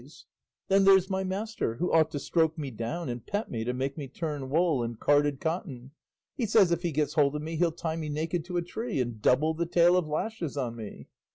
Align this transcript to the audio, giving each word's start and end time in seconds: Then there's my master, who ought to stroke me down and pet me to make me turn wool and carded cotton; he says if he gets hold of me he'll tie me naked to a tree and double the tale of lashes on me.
Then 0.67 0.83
there's 0.83 1.11
my 1.11 1.23
master, 1.23 1.75
who 1.75 1.93
ought 1.93 2.09
to 2.09 2.17
stroke 2.17 2.57
me 2.57 2.71
down 2.71 3.07
and 3.07 3.23
pet 3.23 3.51
me 3.51 3.63
to 3.65 3.71
make 3.71 3.99
me 3.99 4.07
turn 4.07 4.49
wool 4.49 4.81
and 4.81 4.99
carded 4.99 5.39
cotton; 5.39 5.91
he 6.33 6.47
says 6.47 6.71
if 6.71 6.81
he 6.81 6.91
gets 6.91 7.13
hold 7.13 7.35
of 7.35 7.43
me 7.43 7.55
he'll 7.55 7.71
tie 7.71 7.97
me 7.97 8.09
naked 8.09 8.43
to 8.45 8.57
a 8.57 8.63
tree 8.63 8.99
and 8.99 9.21
double 9.21 9.53
the 9.53 9.67
tale 9.67 9.95
of 9.95 10.07
lashes 10.07 10.57
on 10.57 10.75
me. 10.75 11.07